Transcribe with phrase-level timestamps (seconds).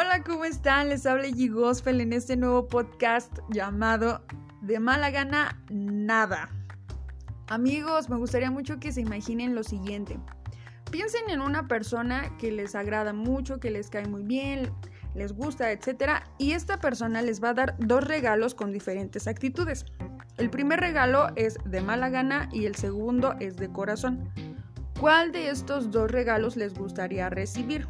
[0.00, 0.90] Hola, ¿cómo están?
[0.90, 4.24] Les habla G Gospel en este nuevo podcast llamado
[4.60, 6.50] De mala gana, nada.
[7.48, 10.16] Amigos, me gustaría mucho que se imaginen lo siguiente.
[10.92, 14.70] Piensen en una persona que les agrada mucho, que les cae muy bien,
[15.16, 16.22] les gusta, etc.
[16.38, 19.84] Y esta persona les va a dar dos regalos con diferentes actitudes.
[20.36, 24.30] El primer regalo es de mala gana y el segundo es de corazón.
[25.00, 27.88] ¿Cuál de estos dos regalos les gustaría recibir?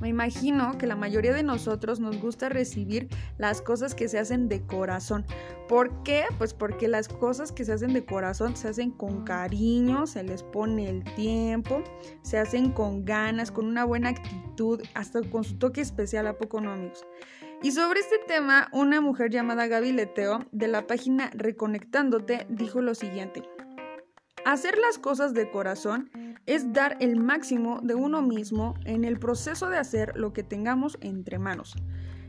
[0.00, 4.48] Me imagino que la mayoría de nosotros nos gusta recibir las cosas que se hacen
[4.48, 5.24] de corazón.
[5.68, 6.24] ¿Por qué?
[6.38, 10.42] Pues porque las cosas que se hacen de corazón se hacen con cariño, se les
[10.42, 11.82] pone el tiempo,
[12.22, 16.60] se hacen con ganas, con una buena actitud, hasta con su toque especial, ¿a poco
[16.60, 17.04] no amigos?
[17.60, 22.94] Y sobre este tema, una mujer llamada Gaby Leteo de la página Reconectándote dijo lo
[22.94, 23.42] siguiente.
[24.44, 26.08] Hacer las cosas de corazón
[26.48, 30.96] es dar el máximo de uno mismo en el proceso de hacer lo que tengamos
[31.02, 31.76] entre manos.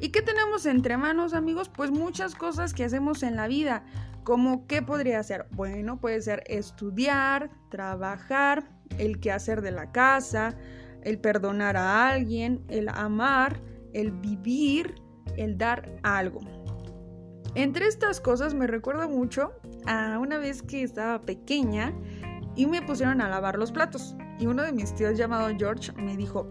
[0.00, 1.70] ¿Y qué tenemos entre manos, amigos?
[1.70, 3.86] Pues muchas cosas que hacemos en la vida.
[4.22, 5.46] Como qué podría ser?
[5.52, 8.68] Bueno, puede ser estudiar, trabajar,
[8.98, 10.58] el quehacer de la casa,
[11.02, 13.62] el perdonar a alguien, el amar,
[13.94, 14.94] el vivir,
[15.38, 16.40] el dar algo.
[17.54, 19.52] Entre estas cosas me recuerdo mucho
[19.86, 21.94] a una vez que estaba pequeña
[22.56, 24.16] y me pusieron a lavar los platos.
[24.38, 26.46] Y uno de mis tíos llamado George me dijo,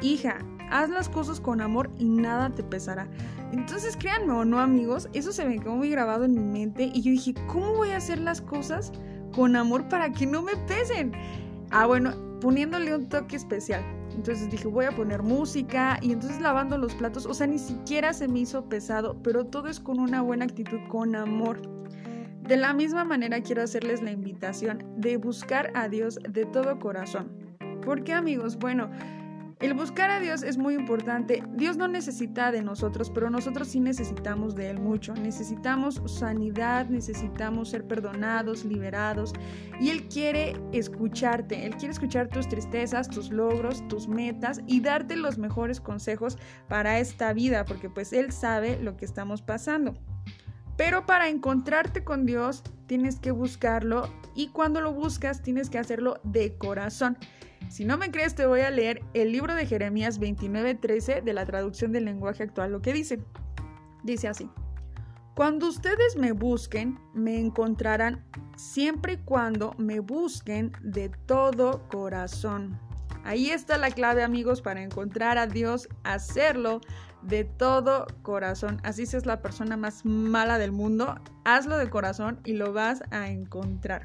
[0.00, 0.38] hija,
[0.70, 3.08] haz las cosas con amor y nada te pesará.
[3.52, 7.02] Entonces créanme o no amigos, eso se me quedó muy grabado en mi mente y
[7.02, 8.92] yo dije, ¿cómo voy a hacer las cosas
[9.34, 11.12] con amor para que no me pesen?
[11.70, 13.82] Ah, bueno, poniéndole un toque especial.
[14.14, 18.12] Entonces dije, voy a poner música y entonces lavando los platos, o sea, ni siquiera
[18.12, 21.60] se me hizo pesado, pero todo es con una buena actitud, con amor.
[22.46, 27.32] De la misma manera quiero hacerles la invitación de buscar a Dios de todo corazón.
[27.82, 28.58] ¿Por qué amigos?
[28.58, 28.90] Bueno,
[29.60, 31.42] el buscar a Dios es muy importante.
[31.54, 35.14] Dios no necesita de nosotros, pero nosotros sí necesitamos de Él mucho.
[35.14, 39.32] Necesitamos sanidad, necesitamos ser perdonados, liberados.
[39.80, 41.64] Y Él quiere escucharte.
[41.64, 46.36] Él quiere escuchar tus tristezas, tus logros, tus metas y darte los mejores consejos
[46.68, 49.94] para esta vida, porque pues Él sabe lo que estamos pasando.
[50.76, 56.20] Pero para encontrarte con Dios tienes que buscarlo y cuando lo buscas tienes que hacerlo
[56.24, 57.16] de corazón.
[57.68, 61.46] Si no me crees te voy a leer el libro de Jeremías 29:13 de la
[61.46, 63.20] traducción del lenguaje actual, lo que dice.
[64.02, 64.50] Dice así.
[65.34, 68.24] Cuando ustedes me busquen, me encontrarán
[68.56, 72.78] siempre y cuando me busquen de todo corazón.
[73.24, 76.80] Ahí está la clave amigos para encontrar a Dios, hacerlo
[77.22, 78.80] de todo corazón.
[78.84, 81.14] Así seas la persona más mala del mundo,
[81.44, 84.02] hazlo de corazón y lo vas a encontrar.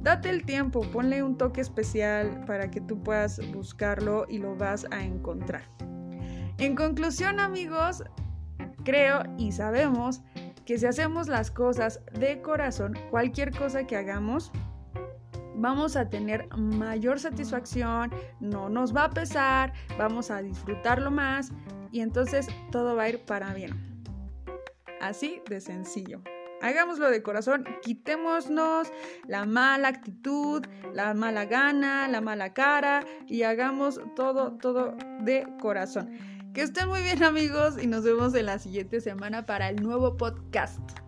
[0.00, 4.86] Date el tiempo, ponle un toque especial para que tú puedas buscarlo y lo vas
[4.90, 5.62] a encontrar.
[6.58, 8.04] En conclusión amigos,
[8.84, 10.22] creo y sabemos
[10.64, 14.50] que si hacemos las cosas de corazón, cualquier cosa que hagamos,
[15.56, 18.10] vamos a tener mayor satisfacción,
[18.40, 21.52] no nos va a pesar, vamos a disfrutarlo más
[21.92, 23.72] y entonces todo va a ir para bien.
[25.00, 26.22] Así de sencillo.
[26.62, 28.90] Hagámoslo de corazón, quitémonos
[29.28, 30.64] la mala actitud,
[30.94, 36.10] la mala gana, la mala cara y hagamos todo, todo de corazón.
[36.54, 40.16] Que estén muy bien amigos y nos vemos en la siguiente semana para el nuevo
[40.16, 41.03] podcast.